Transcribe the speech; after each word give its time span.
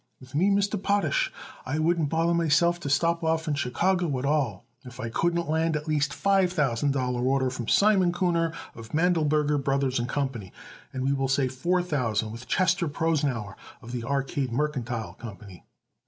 With 0.19 0.33
me, 0.33 0.49
Mr. 0.49 0.81
Potash, 0.81 1.31
I 1.63 1.77
wouldn't 1.77 2.09
bother 2.09 2.33
myself 2.33 2.79
to 2.79 2.89
stop 2.89 3.23
off 3.23 3.47
in 3.47 3.53
Chicago 3.53 4.17
at 4.17 4.25
all 4.25 4.65
if 4.83 4.99
I 4.99 5.09
couldn't 5.09 5.47
land 5.47 5.75
at 5.75 5.87
least 5.87 6.11
a 6.11 6.17
five 6.17 6.51
thousand 6.51 6.91
dollar 6.93 7.21
order 7.23 7.51
from 7.51 7.67
Simon 7.67 8.11
Kuhner, 8.11 8.51
of 8.73 8.95
Mandleberger 8.95 9.63
Brothers 9.63 10.01
& 10.05 10.07
Co., 10.07 10.29
and 10.91 11.03
we 11.03 11.13
will 11.13 11.27
say 11.27 11.47
four 11.47 11.83
thousand 11.83 12.31
with 12.31 12.47
Chester 12.47 12.87
Prosnauer, 12.87 13.53
of 13.83 13.91
the 13.91 14.03
Arcade 14.03 14.51
Mercantile 14.51 15.13
Company." 15.19 15.65